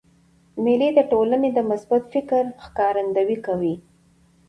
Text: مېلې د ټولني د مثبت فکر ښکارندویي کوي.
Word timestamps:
مېلې 0.63 0.89
د 0.93 0.99
ټولني 1.11 1.49
د 1.53 1.59
مثبت 1.69 2.03
فکر 2.13 2.43
ښکارندویي 2.63 3.37
کوي. 3.45 3.75